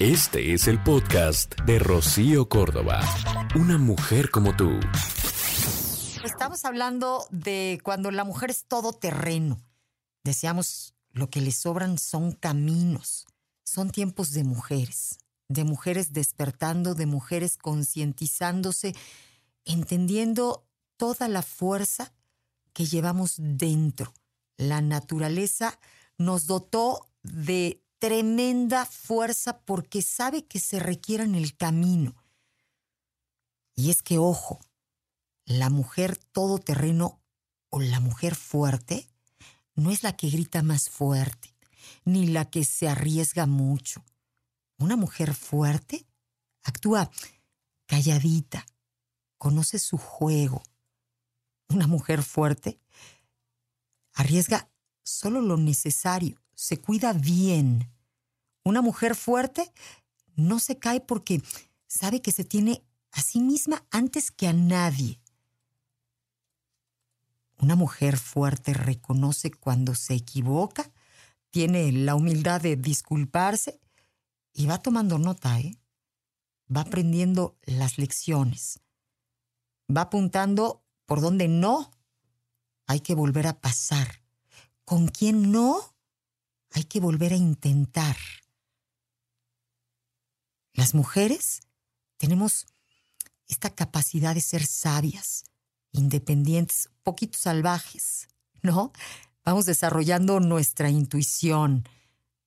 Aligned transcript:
Este 0.00 0.54
es 0.54 0.66
el 0.66 0.82
podcast 0.82 1.54
de 1.66 1.78
Rocío 1.78 2.48
Córdoba. 2.48 3.00
Una 3.54 3.78
mujer 3.78 4.28
como 4.32 4.56
tú. 4.56 4.80
Estamos 6.24 6.64
hablando 6.64 7.24
de 7.30 7.78
cuando 7.84 8.10
la 8.10 8.24
mujer 8.24 8.50
es 8.50 8.64
todo 8.64 8.92
terreno. 8.92 9.62
Decíamos, 10.24 10.96
lo 11.12 11.30
que 11.30 11.40
le 11.40 11.52
sobran 11.52 11.96
son 11.98 12.32
caminos. 12.32 13.24
Son 13.62 13.90
tiempos 13.90 14.32
de 14.32 14.42
mujeres, 14.42 15.20
de 15.46 15.62
mujeres 15.62 16.12
despertando, 16.12 16.96
de 16.96 17.06
mujeres 17.06 17.56
concientizándose, 17.56 18.96
entendiendo 19.64 20.66
toda 20.96 21.28
la 21.28 21.42
fuerza 21.42 22.12
que 22.72 22.86
llevamos 22.86 23.36
dentro. 23.38 24.12
La 24.56 24.80
naturaleza 24.80 25.78
nos 26.18 26.48
dotó 26.48 27.06
de 27.22 27.83
tremenda 28.04 28.84
fuerza 28.84 29.60
porque 29.60 30.02
sabe 30.02 30.44
que 30.44 30.60
se 30.60 30.78
requiere 30.78 31.24
en 31.24 31.34
el 31.34 31.56
camino. 31.56 32.14
Y 33.74 33.88
es 33.88 34.02
que, 34.02 34.18
ojo, 34.18 34.60
la 35.46 35.70
mujer 35.70 36.18
todoterreno 36.18 37.22
o 37.70 37.80
la 37.80 38.00
mujer 38.00 38.34
fuerte 38.34 39.08
no 39.74 39.90
es 39.90 40.02
la 40.02 40.14
que 40.18 40.28
grita 40.28 40.62
más 40.62 40.90
fuerte, 40.90 41.56
ni 42.04 42.26
la 42.26 42.44
que 42.50 42.66
se 42.66 42.88
arriesga 42.88 43.46
mucho. 43.46 44.04
Una 44.76 44.96
mujer 44.96 45.32
fuerte 45.32 46.06
actúa 46.62 47.10
calladita, 47.86 48.66
conoce 49.38 49.78
su 49.78 49.96
juego. 49.96 50.62
Una 51.70 51.86
mujer 51.86 52.22
fuerte 52.22 52.78
arriesga 54.12 54.68
solo 55.02 55.40
lo 55.40 55.56
necesario, 55.56 56.38
se 56.54 56.82
cuida 56.82 57.14
bien. 57.14 57.93
Una 58.64 58.80
mujer 58.80 59.14
fuerte 59.14 59.70
no 60.36 60.58
se 60.58 60.78
cae 60.78 61.00
porque 61.00 61.42
sabe 61.86 62.22
que 62.22 62.32
se 62.32 62.44
tiene 62.44 62.82
a 63.12 63.20
sí 63.20 63.40
misma 63.40 63.84
antes 63.90 64.30
que 64.30 64.48
a 64.48 64.52
nadie. 64.52 65.20
Una 67.58 67.76
mujer 67.76 68.16
fuerte 68.16 68.74
reconoce 68.74 69.50
cuando 69.50 69.94
se 69.94 70.14
equivoca, 70.14 70.90
tiene 71.50 71.92
la 71.92 72.14
humildad 72.14 72.60
de 72.60 72.76
disculparse 72.76 73.80
y 74.52 74.66
va 74.66 74.78
tomando 74.78 75.18
nota, 75.18 75.60
¿eh? 75.60 75.78
Va 76.74 76.80
aprendiendo 76.80 77.56
las 77.62 77.98
lecciones. 77.98 78.80
Va 79.94 80.02
apuntando 80.02 80.82
por 81.04 81.20
donde 81.20 81.48
no 81.48 81.90
hay 82.86 83.00
que 83.00 83.14
volver 83.14 83.46
a 83.46 83.60
pasar. 83.60 84.22
Con 84.84 85.08
quién 85.08 85.52
no 85.52 85.94
hay 86.70 86.84
que 86.84 87.00
volver 87.00 87.34
a 87.34 87.36
intentar. 87.36 88.16
Las 90.74 90.94
mujeres 90.94 91.60
tenemos 92.16 92.66
esta 93.46 93.70
capacidad 93.70 94.34
de 94.34 94.40
ser 94.40 94.66
sabias, 94.66 95.44
independientes, 95.92 96.90
poquito 97.02 97.38
salvajes, 97.38 98.28
¿no? 98.62 98.92
Vamos 99.44 99.66
desarrollando 99.66 100.40
nuestra 100.40 100.90
intuición. 100.90 101.88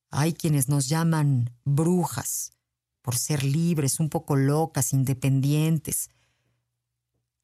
Hay 0.10 0.34
quienes 0.34 0.68
nos 0.68 0.90
llaman 0.90 1.56
brujas 1.64 2.52
por 3.02 3.18
ser 3.18 3.44
libres, 3.44 4.02
un 4.02 4.10
poco 4.10 4.36
locas, 4.36 4.92
independientes. 4.92 6.10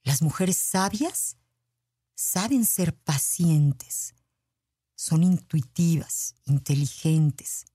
Las 0.04 0.22
mujeres 0.22 0.58
sabias 0.58 1.38
saben 2.14 2.66
ser 2.66 2.94
pacientes, 2.94 4.16
son 4.96 5.24
intuitivas, 5.24 6.36
inteligentes, 6.46 7.66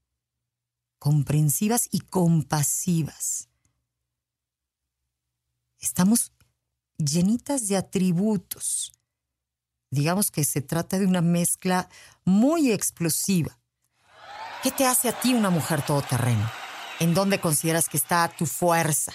comprensivas 0.98 1.88
y 1.90 2.00
compasivas. 2.00 3.48
Estamos 5.80 6.32
llenitas 6.96 7.68
de 7.68 7.76
atributos. 7.76 8.92
Digamos 9.90 10.30
que 10.30 10.44
se 10.44 10.60
trata 10.60 10.98
de 10.98 11.06
una 11.06 11.22
mezcla 11.22 11.88
muy 12.24 12.72
explosiva. 12.72 13.58
¿Qué 14.62 14.70
te 14.70 14.84
hace 14.86 15.08
a 15.08 15.18
ti 15.18 15.34
una 15.34 15.50
mujer 15.50 15.84
todoterreno? 15.86 16.50
¿En 17.00 17.14
dónde 17.14 17.40
consideras 17.40 17.88
que 17.88 17.96
está 17.96 18.28
tu 18.28 18.44
fuerza? 18.44 19.12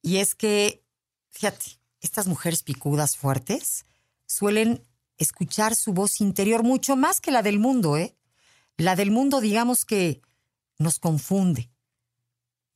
Y 0.00 0.16
es 0.16 0.34
que, 0.34 0.82
fíjate, 1.30 1.78
estas 2.00 2.26
mujeres 2.26 2.62
picudas 2.62 3.16
fuertes 3.16 3.84
suelen 4.26 4.86
escuchar 5.16 5.74
su 5.76 5.92
voz 5.92 6.20
interior 6.20 6.62
mucho 6.62 6.96
más 6.96 7.20
que 7.20 7.30
la 7.30 7.42
del 7.42 7.58
mundo, 7.58 7.96
¿eh? 7.96 8.16
La 8.76 8.96
del 8.96 9.10
mundo, 9.10 9.40
digamos 9.40 9.84
que 9.84 10.20
nos 10.78 10.98
confunde. 10.98 11.70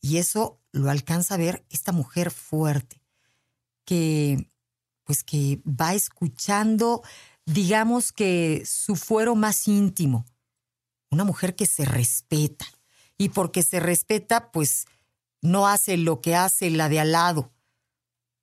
Y 0.00 0.18
eso 0.18 0.60
lo 0.72 0.90
alcanza 0.90 1.34
a 1.34 1.38
ver 1.38 1.66
esta 1.70 1.92
mujer 1.92 2.30
fuerte, 2.30 3.02
que 3.84 4.50
pues 5.04 5.24
que 5.24 5.62
va 5.64 5.94
escuchando, 5.94 7.02
digamos 7.46 8.12
que 8.12 8.62
su 8.66 8.94
fuero 8.94 9.34
más 9.34 9.66
íntimo. 9.66 10.26
Una 11.10 11.24
mujer 11.24 11.56
que 11.56 11.64
se 11.64 11.86
respeta. 11.86 12.66
Y 13.16 13.30
porque 13.30 13.62
se 13.62 13.80
respeta, 13.80 14.52
pues 14.52 14.86
no 15.40 15.66
hace 15.66 15.96
lo 15.96 16.20
que 16.20 16.36
hace 16.36 16.70
la 16.70 16.88
de 16.88 17.00
al 17.00 17.12
lado, 17.12 17.52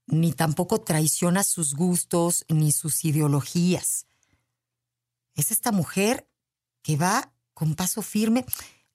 ni 0.07 0.33
tampoco 0.33 0.81
traiciona 0.81 1.43
sus 1.43 1.75
gustos 1.75 2.45
ni 2.49 2.71
sus 2.71 3.05
ideologías. 3.05 4.07
Es 5.35 5.51
esta 5.51 5.71
mujer 5.71 6.27
que 6.81 6.97
va 6.97 7.33
con 7.55 7.73
paso 7.73 8.03
firme, 8.03 8.45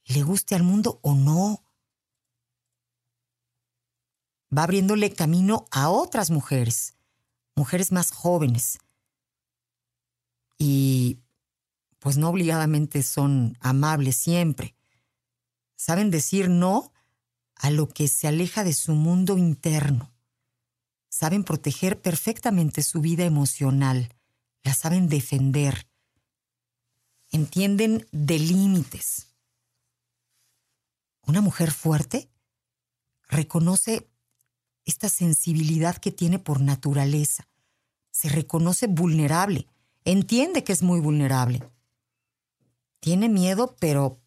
le 0.04 0.22
guste 0.22 0.54
al 0.54 0.62
mundo 0.62 1.00
o 1.02 1.16
no 1.16 1.64
va 4.56 4.64
abriéndole 4.64 5.12
camino 5.12 5.66
a 5.70 5.90
otras 5.90 6.30
mujeres, 6.30 6.94
mujeres 7.56 7.90
más 7.90 8.12
jóvenes. 8.12 8.78
Y 10.58 11.18
pues 11.98 12.16
no 12.16 12.28
obligadamente 12.28 13.02
son 13.02 13.56
amables 13.60 14.16
siempre. 14.16 14.74
Saben 15.76 16.10
decir 16.10 16.48
no 16.48 16.92
a 17.54 17.70
lo 17.70 17.88
que 17.88 18.08
se 18.08 18.28
aleja 18.28 18.64
de 18.64 18.72
su 18.72 18.92
mundo 18.92 19.38
interno. 19.38 20.12
Saben 21.08 21.44
proteger 21.44 22.00
perfectamente 22.00 22.82
su 22.82 23.00
vida 23.00 23.24
emocional. 23.24 24.14
La 24.62 24.74
saben 24.74 25.08
defender. 25.08 25.89
Entienden 27.32 28.08
de 28.10 28.40
límites. 28.40 29.28
Una 31.22 31.40
mujer 31.40 31.70
fuerte 31.70 32.28
reconoce 33.28 34.10
esta 34.84 35.08
sensibilidad 35.08 35.96
que 35.96 36.10
tiene 36.10 36.40
por 36.40 36.60
naturaleza. 36.60 37.48
Se 38.10 38.28
reconoce 38.28 38.88
vulnerable, 38.88 39.68
entiende 40.04 40.64
que 40.64 40.72
es 40.72 40.82
muy 40.82 40.98
vulnerable. 40.98 41.62
Tiene 42.98 43.28
miedo, 43.28 43.76
pero 43.78 44.20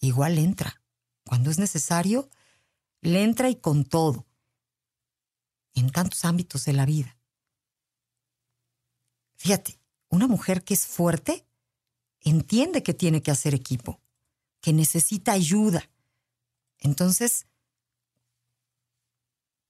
igual 0.00 0.36
entra. 0.38 0.82
Cuando 1.24 1.48
es 1.48 1.60
necesario, 1.60 2.28
le 3.02 3.22
entra 3.22 3.50
y 3.50 3.54
con 3.54 3.84
todo, 3.84 4.26
en 5.74 5.90
tantos 5.90 6.24
ámbitos 6.24 6.64
de 6.64 6.72
la 6.72 6.86
vida. 6.86 7.16
Fíjate, 9.36 9.78
una 10.08 10.26
mujer 10.26 10.64
que 10.64 10.74
es 10.74 10.86
fuerte 10.86 11.46
entiende 12.22 12.82
que 12.82 12.94
tiene 12.94 13.22
que 13.22 13.30
hacer 13.30 13.54
equipo, 13.54 14.00
que 14.60 14.72
necesita 14.72 15.32
ayuda. 15.32 15.88
Entonces, 16.78 17.46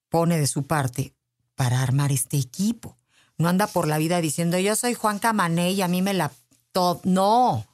pone 0.09 0.39
de 0.39 0.47
su 0.47 0.67
parte 0.67 1.15
para 1.55 1.83
armar 1.83 2.13
este 2.13 2.37
equipo. 2.37 2.99
No 3.39 3.49
anda 3.49 3.67
por 3.67 3.89
la 3.89 3.99
vida 3.99 4.21
diciendo 4.21 4.59
yo 4.59 4.77
soy 4.77 4.95
Juan 4.95 5.19
Camané 5.19 5.73
y 5.73 5.83
a 5.83 5.89
mí 5.89 6.03
me 6.03 6.15
la... 6.15 6.33
No. 7.05 7.67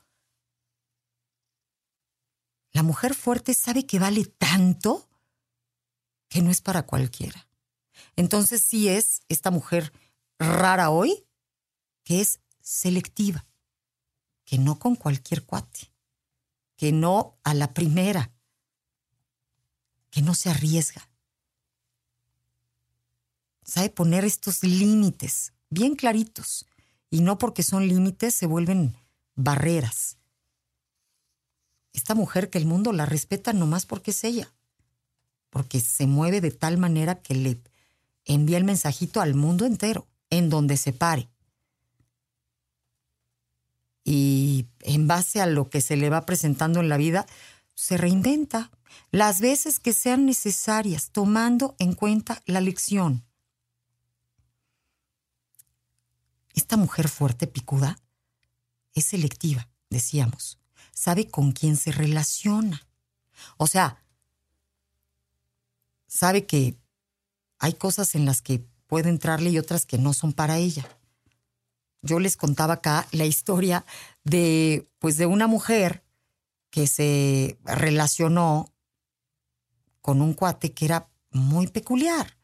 La 2.73 2.83
mujer 2.83 3.15
fuerte 3.15 3.55
sabe 3.55 3.87
que 3.87 3.99
vale 3.99 4.25
tanto 4.25 5.09
que 6.29 6.43
no 6.43 6.51
es 6.51 6.61
para 6.61 6.83
cualquiera. 6.83 7.49
Entonces 8.17 8.63
sí 8.63 8.89
es 8.89 9.23
esta 9.29 9.51
mujer 9.51 9.93
rara 10.39 10.91
hoy 10.91 11.25
que 12.05 12.21
es 12.21 12.41
selectiva, 12.61 13.45
que 14.49 14.57
no 14.57 14.79
con 14.79 14.97
cualquier 14.97 15.45
cuate, 15.45 15.93
que 16.77 16.93
no 16.93 17.37
a 17.45 17.53
la 17.53 17.75
primera, 17.75 18.33
que 20.11 20.23
no 20.23 20.35
se 20.35 20.49
arriesga 20.49 21.09
sabe 23.69 23.91
poner 23.91 24.25
estos 24.25 24.65
límites 24.65 25.53
bien 25.69 25.95
claritos. 25.95 26.67
Y 27.11 27.21
no 27.21 27.39
porque 27.39 27.63
son 27.63 27.87
límites 27.87 28.35
se 28.35 28.47
vuelven 28.47 28.97
barreras. 29.35 30.17
Esta 31.93 32.15
mujer 32.15 32.51
que 32.51 32.59
el 32.59 32.67
mundo 32.67 32.93
la 32.93 33.07
respeta 33.07 33.53
nomás 33.53 33.87
porque 33.87 34.11
es 34.11 34.25
ella. 34.25 34.53
Porque 35.51 35.81
se 35.81 36.07
mueve 36.07 36.41
de 36.41 36.51
tal 36.51 36.77
manera 36.79 37.21
que 37.21 37.35
le 37.35 37.61
envía 38.25 38.59
el 38.59 38.65
mensajito 38.65 39.21
al 39.21 39.35
mundo 39.35 39.65
entero, 39.65 40.07
en 40.29 40.51
donde 40.51 40.77
se 40.77 40.93
pare. 40.93 41.29
Y 44.11 44.69
en 44.81 45.07
base 45.07 45.43
a 45.43 45.45
lo 45.45 45.69
que 45.69 45.83
se 45.83 45.95
le 45.99 46.09
va 46.09 46.25
presentando 46.25 46.81
en 46.81 46.89
la 46.89 46.97
vida, 46.97 47.27
se 47.75 47.99
reinventa, 47.99 48.71
las 49.11 49.43
veces 49.43 49.81
que 49.81 49.93
sean 49.93 50.25
necesarias, 50.25 51.11
tomando 51.11 51.77
en 51.79 51.93
cuenta 51.93 52.41
la 52.47 52.63
lección. 52.63 53.23
Esta 56.55 56.79
mujer 56.79 57.11
fuerte, 57.11 57.47
picuda, 57.47 57.99
es 58.95 59.05
selectiva, 59.05 59.69
decíamos. 59.91 60.59
Sabe 60.95 61.29
con 61.29 61.53
quién 61.53 61.77
se 61.77 61.93
relaciona. 61.93 62.89
O 63.59 63.67
sea, 63.67 64.03
sabe 66.07 66.47
que 66.47 66.79
hay 67.59 67.75
cosas 67.75 68.15
en 68.15 68.25
las 68.25 68.41
que 68.41 68.65
puede 68.87 69.11
entrarle 69.11 69.51
y 69.51 69.59
otras 69.59 69.85
que 69.85 69.99
no 69.99 70.15
son 70.15 70.33
para 70.33 70.57
ella. 70.57 70.98
Yo 72.03 72.21
les 72.21 72.37
contaba 72.37 72.75
acá 72.75 73.07
la 73.13 73.25
historia 73.25 73.85
de, 74.25 74.89
pues, 74.99 75.17
de 75.17 75.27
una 75.27 75.47
mujer 75.47 76.05
que 76.71 76.87
se 76.87 77.59
relacionó 77.65 78.73
con 80.01 80.23
un 80.23 80.35
cuate 80.35 80.73
que 80.73 80.85
era 80.85 81.09
muy 81.31 81.67
peculiar, 81.67 82.39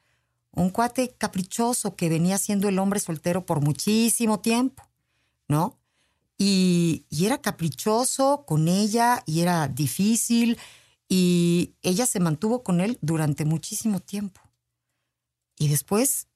un 0.50 0.70
cuate 0.70 1.14
caprichoso 1.16 1.96
que 1.96 2.08
venía 2.08 2.38
siendo 2.38 2.68
el 2.68 2.78
hombre 2.78 3.00
soltero 3.00 3.46
por 3.46 3.60
muchísimo 3.60 4.40
tiempo, 4.40 4.82
¿no? 5.48 5.78
Y, 6.36 7.06
y 7.10 7.26
era 7.26 7.40
caprichoso 7.40 8.44
con 8.46 8.68
ella 8.68 9.22
y 9.24 9.40
era 9.40 9.68
difícil 9.68 10.58
y 11.08 11.74
ella 11.82 12.06
se 12.06 12.20
mantuvo 12.20 12.62
con 12.62 12.80
él 12.80 12.98
durante 13.02 13.44
muchísimo 13.44 14.00
tiempo. 14.00 14.40
Y 15.56 15.68
después 15.68 16.26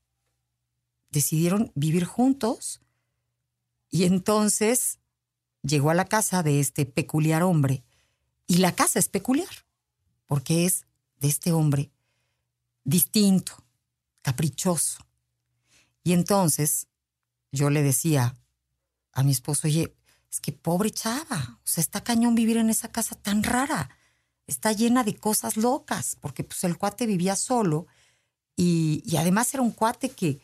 decidieron 1.11 1.73
vivir 1.75 2.05
juntos 2.05 2.81
y 3.91 4.05
entonces 4.05 4.99
llegó 5.63 5.91
a 5.91 5.95
la 5.95 6.07
casa 6.07 6.43
de 6.43 6.61
este 6.61 6.87
peculiar 6.87 7.43
hombre. 7.43 7.85
Y 8.47 8.59
la 8.59 8.75
casa 8.75 8.99
es 8.99 9.09
peculiar, 9.09 9.67
porque 10.27 10.65
es 10.65 10.87
de 11.21 11.29
este 11.29 11.53
hombre 11.53 11.91
distinto, 12.85 13.53
caprichoso. 14.23 15.05
Y 16.03 16.13
entonces 16.13 16.87
yo 17.53 17.69
le 17.71 17.83
decía 17.83 18.35
a 19.13 19.23
mi 19.23 19.33
esposo, 19.33 19.69
oye, 19.69 19.95
es 20.31 20.41
que 20.41 20.53
pobre 20.53 20.91
chava, 20.91 21.59
o 21.63 21.67
sea, 21.67 21.83
está 21.83 22.03
cañón 22.03 22.35
vivir 22.35 22.57
en 22.57 22.71
esa 22.71 22.89
casa 22.89 23.15
tan 23.15 23.43
rara, 23.43 23.91
está 24.47 24.73
llena 24.73 25.05
de 25.05 25.17
cosas 25.17 25.57
locas, 25.57 26.17
porque 26.21 26.45
pues 26.45 26.65
el 26.65 26.79
cuate 26.79 27.07
vivía 27.07 27.37
solo 27.37 27.87
y, 28.57 29.17
además 29.17 29.53
era 29.55 29.63
un 29.63 29.71
cuate 29.71 30.11
que, 30.11 30.41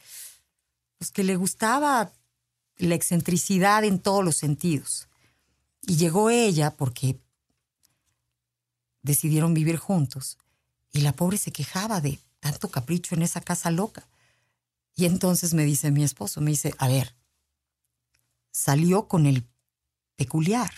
pues 0.98 1.10
que 1.10 1.24
le 1.24 1.36
gustaba 1.36 2.12
la 2.78 2.94
excentricidad 2.94 3.84
en 3.84 3.98
todos 3.98 4.24
los 4.24 4.36
sentidos. 4.36 5.08
Y 5.82 5.96
llegó 5.96 6.30
ella 6.30 6.76
porque 6.76 7.20
decidieron 9.02 9.54
vivir 9.54 9.76
juntos 9.76 10.38
y 10.92 11.00
la 11.00 11.12
pobre 11.12 11.38
se 11.38 11.52
quejaba 11.52 12.00
de 12.00 12.18
tanto 12.40 12.70
capricho 12.70 13.14
en 13.14 13.22
esa 13.22 13.40
casa 13.40 13.70
loca. 13.70 14.08
Y 14.96 15.06
entonces 15.06 15.54
me 15.54 15.64
dice 15.64 15.90
mi 15.90 16.04
esposo, 16.04 16.40
me 16.40 16.52
dice, 16.52 16.74
a 16.78 16.88
ver, 16.88 17.14
salió 18.50 19.08
con 19.08 19.26
el 19.26 19.46
peculiar, 20.16 20.72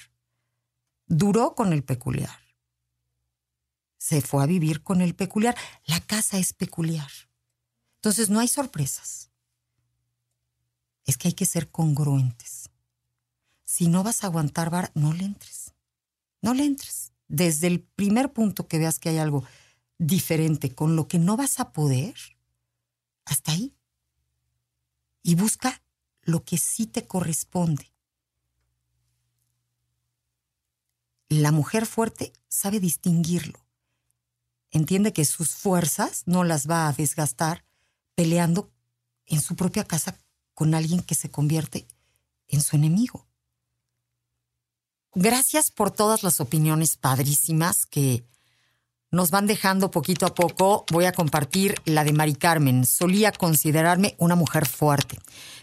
duró 1.06 1.54
con 1.54 1.72
el 1.72 1.84
peculiar, 1.84 2.40
se 3.98 4.22
fue 4.22 4.42
a 4.42 4.46
vivir 4.46 4.82
con 4.82 5.02
el 5.02 5.14
peculiar, 5.14 5.56
la 5.84 6.00
casa 6.00 6.38
es 6.38 6.52
peculiar. 6.52 7.10
Entonces 7.96 8.30
no 8.30 8.40
hay 8.40 8.48
sorpresas 8.48 9.25
es 11.06 11.16
que 11.16 11.28
hay 11.28 11.34
que 11.34 11.46
ser 11.46 11.70
congruentes. 11.70 12.70
Si 13.64 13.88
no 13.88 14.02
vas 14.02 14.22
a 14.22 14.26
aguantar 14.26 14.90
no 14.94 15.12
le 15.12 15.24
entres. 15.24 15.74
No 16.42 16.52
le 16.52 16.64
entres. 16.64 17.12
Desde 17.28 17.68
el 17.68 17.80
primer 17.80 18.32
punto 18.32 18.68
que 18.68 18.78
veas 18.78 18.98
que 18.98 19.08
hay 19.08 19.18
algo 19.18 19.44
diferente 19.98 20.74
con 20.74 20.94
lo 20.96 21.08
que 21.08 21.18
no 21.18 21.36
vas 21.36 21.58
a 21.58 21.72
poder, 21.72 22.14
hasta 23.24 23.52
ahí. 23.52 23.74
Y 25.22 25.34
busca 25.34 25.82
lo 26.22 26.44
que 26.44 26.58
sí 26.58 26.86
te 26.86 27.06
corresponde. 27.06 27.92
La 31.28 31.50
mujer 31.50 31.86
fuerte 31.86 32.32
sabe 32.48 32.78
distinguirlo. 32.78 33.66
Entiende 34.70 35.12
que 35.12 35.24
sus 35.24 35.50
fuerzas 35.50 36.22
no 36.26 36.44
las 36.44 36.68
va 36.68 36.86
a 36.86 36.92
desgastar 36.92 37.64
peleando 38.14 38.70
en 39.24 39.40
su 39.40 39.56
propia 39.56 39.84
casa 39.84 40.16
con 40.56 40.74
alguien 40.74 41.02
que 41.02 41.14
se 41.14 41.30
convierte 41.30 41.86
en 42.48 42.62
su 42.62 42.76
enemigo. 42.76 43.26
Gracias 45.14 45.70
por 45.70 45.90
todas 45.90 46.22
las 46.22 46.40
opiniones 46.40 46.96
padrísimas 46.96 47.84
que 47.84 48.24
nos 49.10 49.30
van 49.30 49.46
dejando 49.46 49.90
poquito 49.90 50.24
a 50.24 50.34
poco. 50.34 50.86
Voy 50.90 51.04
a 51.04 51.12
compartir 51.12 51.74
la 51.84 52.04
de 52.04 52.14
Mari 52.14 52.34
Carmen. 52.34 52.86
Solía 52.86 53.32
considerarme 53.32 54.14
una 54.18 54.34
mujer 54.34 54.66
fuerte. 54.66 55.18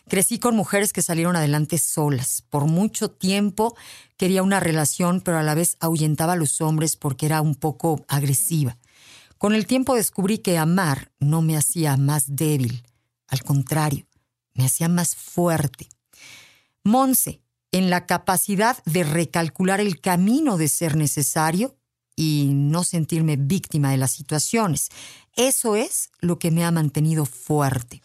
Crecí 0.07 0.37
con 0.37 0.55
mujeres 0.55 0.93
que 0.93 1.01
salieron 1.01 1.35
adelante 1.35 1.79
solas. 1.79 2.43
Por 2.51 2.65
mucho 2.65 3.09
tiempo 3.09 3.75
quería 4.15 4.43
una 4.43 4.59
relación, 4.59 5.21
pero 5.21 5.39
a 5.39 5.43
la 5.43 5.55
vez 5.55 5.75
ahuyentaba 5.79 6.33
a 6.33 6.37
los 6.37 6.61
hombres 6.61 6.95
porque 6.97 7.25
era 7.25 7.41
un 7.41 7.55
poco 7.55 8.05
agresiva. 8.07 8.77
Con 9.39 9.55
el 9.55 9.65
tiempo 9.65 9.95
descubrí 9.95 10.37
que 10.37 10.59
amar 10.59 11.11
no 11.19 11.41
me 11.41 11.57
hacía 11.57 11.97
más 11.97 12.35
débil. 12.35 12.83
Al 13.27 13.41
contrario, 13.41 14.05
me 14.53 14.65
hacía 14.65 14.87
más 14.87 15.15
fuerte. 15.15 15.87
Monse, 16.83 17.41
en 17.73 17.89
la 17.89 18.05
capacidad 18.05 18.77
de 18.85 19.03
recalcular 19.03 19.81
el 19.81 19.99
camino 19.99 20.57
de 20.57 20.67
ser 20.67 20.95
necesario 20.95 21.75
y 22.15 22.51
no 22.53 22.83
sentirme 22.83 23.35
víctima 23.35 23.89
de 23.89 23.97
las 23.97 24.11
situaciones. 24.11 24.89
Eso 25.35 25.75
es 25.75 26.11
lo 26.19 26.37
que 26.37 26.51
me 26.51 26.63
ha 26.63 26.71
mantenido 26.71 27.25
fuerte. 27.25 28.03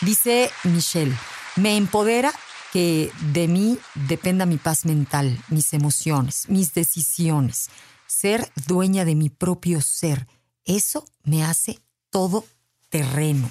Dice 0.00 0.50
Michelle, 0.62 1.16
me 1.56 1.76
empodera 1.76 2.32
que 2.72 3.10
de 3.32 3.48
mí 3.48 3.78
dependa 3.94 4.46
mi 4.46 4.58
paz 4.58 4.84
mental, 4.84 5.42
mis 5.48 5.72
emociones, 5.72 6.48
mis 6.48 6.72
decisiones, 6.72 7.68
ser 8.06 8.48
dueña 8.68 9.04
de 9.04 9.16
mi 9.16 9.28
propio 9.28 9.80
ser. 9.80 10.28
Eso 10.64 11.04
me 11.24 11.44
hace 11.44 11.80
todo 12.10 12.44
terreno 12.90 13.50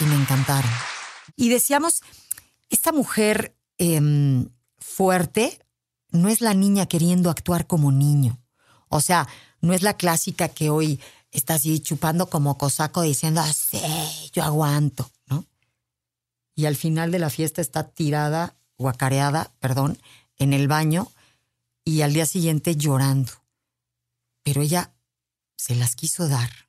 y 0.00 0.04
me 0.04 0.14
encantaron. 0.14 0.70
Y 1.36 1.48
decíamos, 1.48 2.02
esta 2.70 2.92
mujer 2.92 3.56
em, 3.78 4.48
fuerte 4.78 5.64
no 6.10 6.28
es 6.28 6.40
la 6.40 6.54
niña 6.54 6.86
queriendo 6.86 7.30
actuar 7.30 7.66
como 7.66 7.92
niño. 7.92 8.40
O 8.88 9.00
sea, 9.00 9.28
no 9.60 9.72
es 9.74 9.82
la 9.82 9.96
clásica 9.96 10.48
que 10.48 10.70
hoy 10.70 11.00
está 11.30 11.54
así 11.54 11.80
chupando 11.80 12.28
como 12.30 12.56
cosaco 12.58 13.02
diciendo, 13.02 13.40
ah, 13.40 13.52
sí, 13.52 13.80
yo 14.32 14.42
aguanto, 14.42 15.10
¿no? 15.26 15.44
Y 16.54 16.66
al 16.66 16.76
final 16.76 17.10
de 17.10 17.18
la 17.18 17.30
fiesta 17.30 17.60
está 17.60 17.88
tirada, 17.88 18.56
guacareada, 18.76 19.52
perdón, 19.60 19.98
en 20.36 20.52
el 20.52 20.68
baño 20.68 21.12
y 21.84 22.02
al 22.02 22.12
día 22.12 22.26
siguiente 22.26 22.76
llorando. 22.76 23.32
Pero 24.42 24.62
ella 24.62 24.94
se 25.56 25.74
las 25.74 25.94
quiso 25.94 26.28
dar 26.28 26.67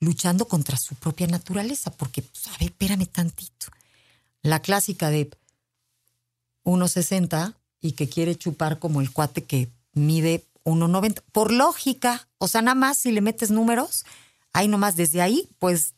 luchando 0.00 0.46
contra 0.46 0.76
su 0.76 0.94
propia 0.94 1.26
naturaleza, 1.26 1.90
porque, 1.90 2.22
pues, 2.22 2.46
a 2.48 2.52
ver, 2.52 2.70
espérame 2.70 3.06
tantito. 3.06 3.66
La 4.42 4.60
clásica 4.60 5.10
de 5.10 5.30
1,60 6.64 7.54
y 7.80 7.92
que 7.92 8.08
quiere 8.08 8.36
chupar 8.36 8.78
como 8.78 9.00
el 9.00 9.10
cuate 9.10 9.44
que 9.44 9.70
mide 9.92 10.44
1,90. 10.64 11.22
Por 11.32 11.52
lógica, 11.52 12.28
o 12.38 12.48
sea, 12.48 12.62
nada 12.62 12.74
más 12.74 12.98
si 12.98 13.12
le 13.12 13.20
metes 13.20 13.50
números, 13.50 14.04
ahí 14.52 14.68
nomás 14.68 14.96
desde 14.96 15.22
ahí 15.22 15.48
puedes 15.58 15.94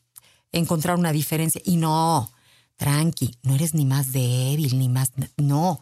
encontrar 0.52 0.96
una 0.96 1.12
diferencia. 1.12 1.60
Y 1.64 1.76
no, 1.76 2.30
tranqui, 2.76 3.36
no 3.42 3.54
eres 3.54 3.74
ni 3.74 3.84
más 3.84 4.12
débil, 4.12 4.78
ni 4.78 4.88
más... 4.88 5.12
No, 5.36 5.80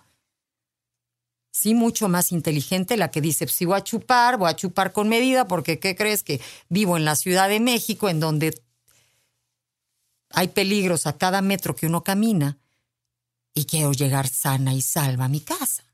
sí 1.59 1.75
mucho 1.75 2.09
más 2.09 2.33
inteligente 2.33 2.97
la 2.97 3.11
que 3.11 3.21
dice, 3.21 3.49
si 3.49 3.65
voy 3.65 3.77
a 3.77 3.85
chupar, 3.85 4.39
voy 4.39 4.49
a 4.49 4.57
chupar 4.57 4.93
con 4.93 5.09
medida, 5.09 5.49
porque 5.49 5.79
¿qué 5.79 5.97
crees 5.97 6.23
que 6.23 6.41
vivo 6.69 6.97
en 6.97 7.05
la 7.05 7.17
Ciudad 7.17 7.49
de 7.49 7.61
México, 7.61 8.09
en 8.09 8.21
donde 8.21 8.63
hay 10.31 10.49
peligros 10.49 11.07
a 11.07 11.19
cada 11.19 11.43
metro 11.43 11.75
que 11.75 11.87
uno 11.87 12.05
camina 12.05 12.59
y 13.55 13.65
quiero 13.65 13.93
llegar 13.93 14.29
sana 14.29 14.73
y 14.73 14.83
salva 14.83 15.25
a 15.25 15.29
mi 15.29 15.41
casa? 15.41 15.85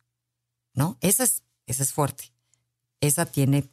¿No? 0.75 0.99
Esa 1.01 1.25
es, 1.25 1.43
esa 1.67 1.83
es 1.83 1.93
fuerte. 1.93 2.33
Esa 3.01 3.27
tiene, 3.27 3.69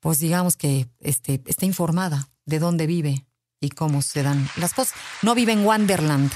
pues 0.00 0.18
digamos 0.18 0.56
que 0.56 0.88
este, 1.00 1.42
está 1.46 1.64
informada 1.64 2.28
de 2.44 2.58
dónde 2.58 2.86
vive 2.86 3.26
y 3.60 3.70
cómo 3.70 4.02
se 4.02 4.22
dan 4.22 4.48
las 4.56 4.74
cosas. 4.74 4.94
No 5.22 5.34
vive 5.34 5.52
en 5.52 5.64
Wonderland, 5.64 6.32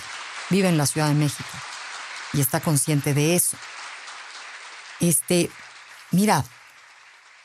vive 0.50 0.68
en 0.68 0.78
la 0.78 0.86
Ciudad 0.86 1.08
de 1.08 1.14
México 1.14 1.48
y 2.32 2.40
está 2.40 2.60
consciente 2.60 3.14
de 3.14 3.34
eso. 3.34 3.56
Este, 5.00 5.50
mira, 6.10 6.44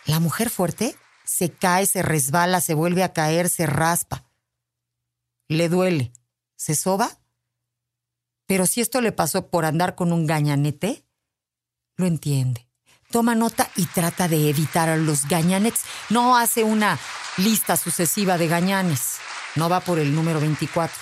la 0.05 0.19
mujer 0.19 0.49
fuerte 0.49 0.97
se 1.23 1.51
cae, 1.51 1.85
se 1.85 2.01
resbala, 2.01 2.61
se 2.61 2.73
vuelve 2.73 3.03
a 3.03 3.13
caer, 3.13 3.49
se 3.49 3.65
raspa. 3.65 4.25
Le 5.47 5.69
duele, 5.69 6.13
se 6.55 6.75
soba. 6.75 7.19
Pero 8.45 8.65
si 8.65 8.81
esto 8.81 9.01
le 9.01 9.11
pasó 9.11 9.49
por 9.49 9.65
andar 9.65 9.95
con 9.95 10.11
un 10.11 10.27
gañanete, 10.27 11.05
lo 11.95 12.05
entiende. 12.05 12.67
toma 13.11 13.35
nota 13.35 13.69
y 13.75 13.85
trata 13.85 14.27
de 14.27 14.49
evitar 14.49 14.89
a 14.89 14.97
los 14.97 15.27
gañanes. 15.27 15.81
No 16.09 16.35
hace 16.35 16.63
una 16.63 16.99
lista 17.37 17.77
sucesiva 17.77 18.37
de 18.37 18.47
gañanes. 18.47 19.17
No 19.55 19.69
va 19.69 19.79
por 19.81 19.99
el 19.99 20.15
número 20.15 20.39
24, 20.39 20.97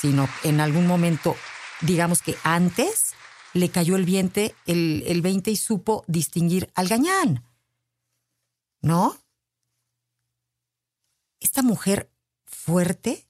sino 0.00 0.28
en 0.42 0.60
algún 0.60 0.86
momento, 0.86 1.36
digamos 1.82 2.22
que 2.22 2.36
antes, 2.44 3.09
le 3.54 3.68
cayó 3.70 3.96
el, 3.96 4.04
viente, 4.04 4.54
el, 4.66 5.02
el 5.06 5.22
20 5.22 5.50
y 5.50 5.56
supo 5.56 6.04
distinguir 6.06 6.70
al 6.74 6.88
gañán. 6.88 7.44
¿No? 8.80 9.16
Esta 11.40 11.62
mujer 11.62 12.10
fuerte 12.44 13.26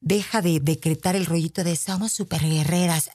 deja 0.00 0.42
de 0.42 0.60
decretar 0.60 1.16
el 1.16 1.26
rollito 1.26 1.64
de 1.64 1.76
somos 1.76 2.12
superguerreras 2.12 3.10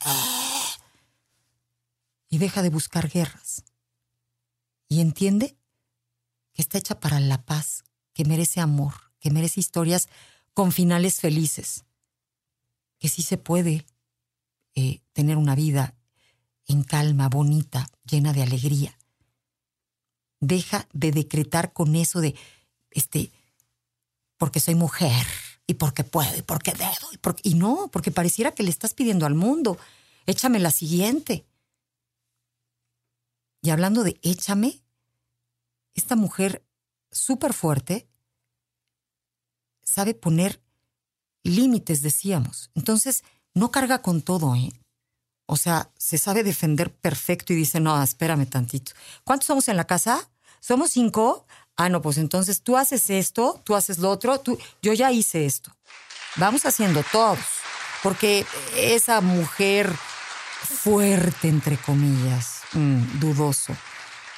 y 2.29 2.38
deja 2.38 2.61
de 2.61 2.69
buscar 2.69 3.09
guerras. 3.09 3.63
Y 4.88 5.01
entiende 5.01 5.57
que 6.53 6.61
está 6.61 6.77
hecha 6.77 7.00
para 7.00 7.19
la 7.19 7.45
paz, 7.45 7.83
que 8.13 8.25
merece 8.25 8.59
amor, 8.59 8.93
que 9.19 9.31
merece 9.31 9.59
historias 9.59 10.09
con 10.53 10.71
finales 10.71 11.19
felices, 11.19 11.85
que 13.00 13.07
sí 13.07 13.21
se 13.21 13.38
puede 13.38 13.85
eh, 14.75 15.01
tener 15.13 15.37
una 15.37 15.55
vida 15.55 15.95
en 16.67 16.83
calma, 16.83 17.29
bonita, 17.29 17.87
llena 18.05 18.33
de 18.33 18.43
alegría. 18.43 18.97
Deja 20.39 20.87
de 20.93 21.11
decretar 21.11 21.73
con 21.73 21.95
eso 21.95 22.21
de, 22.21 22.35
este, 22.91 23.31
porque 24.37 24.59
soy 24.59 24.75
mujer 24.75 25.25
y 25.67 25.75
porque 25.75 26.03
puedo 26.03 26.35
y 26.37 26.41
porque 26.41 26.73
debo 26.73 27.41
y, 27.43 27.51
y 27.51 27.53
no, 27.55 27.89
porque 27.91 28.11
pareciera 28.11 28.53
que 28.53 28.63
le 28.63 28.69
estás 28.69 28.93
pidiendo 28.93 29.25
al 29.25 29.35
mundo, 29.35 29.77
échame 30.25 30.59
la 30.59 30.71
siguiente. 30.71 31.45
Y 33.61 33.69
hablando 33.69 34.03
de 34.03 34.19
échame, 34.23 34.81
esta 35.93 36.15
mujer 36.15 36.65
súper 37.11 37.53
fuerte 37.53 38.07
sabe 39.83 40.13
poner 40.13 40.61
límites, 41.43 42.01
decíamos. 42.01 42.71
Entonces, 42.75 43.23
no 43.53 43.72
carga 43.72 44.01
con 44.01 44.22
todo, 44.22 44.55
¿eh? 44.55 44.72
O 45.46 45.58
sea, 45.58 45.89
se 45.98 46.17
sabe 46.17 46.43
defender 46.43 46.93
perfecto 46.93 47.51
y 47.53 47.58
dice, 47.58 47.79
no, 47.79 48.01
espérame 48.01 48.46
tantito. 48.46 48.93
¿Cuántos 49.24 49.48
somos 49.48 49.67
en 49.67 49.77
la 49.77 49.86
casa? 49.86 50.29
¿Somos 50.62 50.91
cinco? 50.91 51.46
Ah, 51.75 51.89
no, 51.89 52.01
pues 52.01 52.17
entonces 52.17 52.62
tú 52.62 52.77
haces 52.77 53.10
esto, 53.10 53.60
tú 53.63 53.75
haces 53.75 53.98
lo 54.00 54.10
otro, 54.10 54.39
tú, 54.39 54.58
yo 54.81 54.93
ya 54.93 55.12
hice 55.12 55.46
esto. 55.46 55.72
Vamos 56.38 56.65
haciendo 56.65 57.03
todos. 57.12 57.39
Porque 58.03 58.46
esa 58.75 59.22
mujer 59.22 59.93
fuerte, 59.93 61.50
entre 61.50 61.77
comillas, 61.77 62.62
mm, 62.74 63.20
dudoso, 63.20 63.75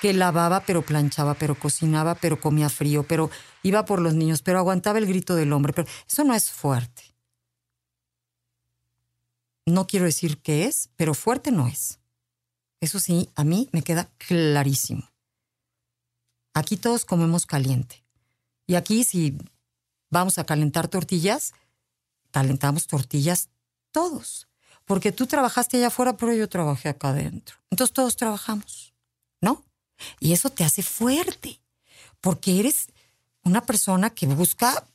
que 0.01 0.13
lavaba, 0.13 0.61
pero 0.61 0.81
planchaba, 0.81 1.33
pero 1.35 1.55
cocinaba, 1.55 2.15
pero 2.15 2.41
comía 2.41 2.69
frío, 2.69 3.03
pero 3.03 3.29
iba 3.61 3.85
por 3.85 4.01
los 4.01 4.15
niños, 4.15 4.41
pero 4.41 4.59
aguantaba 4.59 4.97
el 4.97 5.05
grito 5.05 5.35
del 5.35 5.53
hombre. 5.53 5.71
Pero 5.71 5.87
eso 6.09 6.23
no 6.25 6.33
es 6.33 6.51
fuerte. 6.51 7.12
No 9.65 9.87
quiero 9.87 10.05
decir 10.05 10.41
qué 10.41 10.65
es, 10.65 10.89
pero 10.95 11.13
fuerte 11.13 11.51
no 11.51 11.67
es. 11.67 11.99
Eso 12.81 12.99
sí, 12.99 13.29
a 13.35 13.43
mí 13.43 13.69
me 13.71 13.81
queda 13.81 14.11
clarísimo. 14.17 15.09
Aquí 16.53 16.77
todos 16.77 17.05
comemos 17.05 17.45
caliente. 17.45 18.03
Y 18.67 18.75
aquí 18.75 19.03
si 19.03 19.37
vamos 20.09 20.37
a 20.37 20.45
calentar 20.45 20.87
tortillas, 20.87 21.53
calentamos 22.31 22.87
tortillas 22.87 23.49
todos. 23.91 24.47
Porque 24.85 25.11
tú 25.11 25.27
trabajaste 25.27 25.77
allá 25.77 25.87
afuera, 25.87 26.17
pero 26.17 26.33
yo 26.33 26.49
trabajé 26.49 26.89
acá 26.89 27.09
adentro. 27.09 27.55
Entonces 27.69 27.93
todos 27.93 28.17
trabajamos, 28.17 28.93
¿no? 29.39 29.63
Y 30.19 30.33
eso 30.33 30.49
te 30.49 30.65
hace 30.65 30.83
fuerte, 30.83 31.61
porque 32.19 32.59
eres 32.59 32.87
una 33.43 33.65
persona 33.65 34.09
que 34.09 34.27
busca 34.27 34.85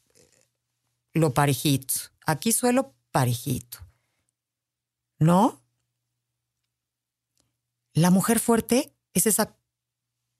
lo 1.15 1.33
parejito. 1.33 1.95
Aquí 2.27 2.53
suelo 2.53 2.95
parejito. 3.11 3.88
¿No? 5.19 5.61
La 7.93 8.11
mujer 8.11 8.39
fuerte 8.39 8.95
es 9.15 9.27
esa 9.27 9.57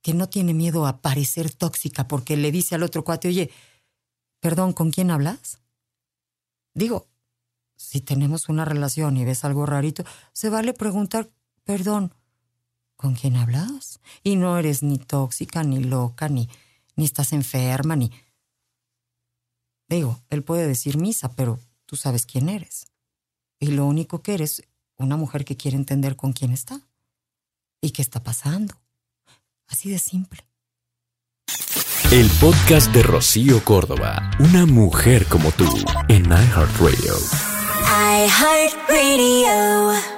que 0.03 0.15
no 0.15 0.29
tiene 0.29 0.55
miedo 0.55 0.87
a 0.87 1.01
parecer 1.01 1.53
tóxica 1.53 2.07
porque 2.07 2.37
le 2.37 2.53
dice 2.53 2.75
al 2.75 2.83
otro 2.83 3.05
cuate, 3.05 3.29
oye, 3.29 3.51
perdón, 4.41 4.73
¿con 4.73 4.91
quién 4.91 5.11
hablas? 5.11 5.61
Digo, 6.75 7.09
si 7.77 8.01
tenemos 8.01 8.49
una 8.49 8.65
relación 8.65 9.17
y 9.17 9.25
ves 9.25 9.45
algo 9.45 9.67
rarito, 9.67 10.05
se 10.33 10.51
vale 10.51 10.75
preguntar, 10.75 11.31
perdón, 11.65 12.15
¿con 12.97 13.15
quién 13.15 13.37
hablas? 13.37 14.01
Y 14.23 14.37
no 14.37 14.59
eres 14.59 14.83
ni 14.83 14.99
tóxica, 14.99 15.63
ni 15.65 15.83
loca, 15.83 16.29
ni, 16.29 16.49
ni 16.97 17.05
estás 17.05 17.33
enferma, 17.33 17.97
ni... 17.97 18.11
Digo, 19.89 20.21
él 20.29 20.45
puede 20.45 20.67
decir 20.67 20.99
misa, 20.99 21.35
pero 21.35 21.59
tú 21.87 21.97
sabes 21.97 22.27
quién 22.27 22.49
eres. 22.49 22.87
Y 23.61 23.69
lo 23.69 23.87
único 23.87 24.23
que 24.23 24.35
eres, 24.35 24.63
una 24.97 25.17
mujer 25.17 25.45
que 25.45 25.57
quiere 25.57 25.77
entender 25.77 26.17
con 26.17 26.33
quién 26.33 26.53
está 26.53 26.81
y 27.81 27.91
qué 27.91 28.03
está 28.03 28.23
pasando. 28.23 28.75
Así 29.67 29.91
de 29.91 29.99
simple. 29.99 30.47
El 32.11 32.31
podcast 32.41 32.91
de 32.93 33.03
Rocío 33.03 33.63
Córdoba, 33.65 34.31
una 34.39 34.65
mujer 34.65 35.27
como 35.27 35.53
tú, 35.53 35.67
en 36.09 36.25
iHeartRadio. 36.25 37.15
iHeartRadio. 38.25 40.18